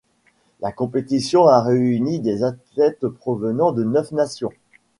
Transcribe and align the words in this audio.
La 0.61 0.71
compétition 0.71 1.45
a 1.45 1.61
réuni 1.61 2.19
des 2.21 2.41
athlètes 2.43 3.05
provenant 3.07 3.71
de 3.71 3.83
neuf 3.83 4.11
nations. 4.13 4.49